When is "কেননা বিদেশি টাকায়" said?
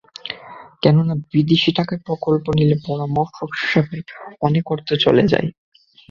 0.83-2.01